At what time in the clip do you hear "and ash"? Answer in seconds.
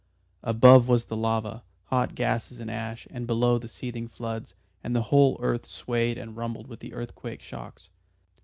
2.59-3.07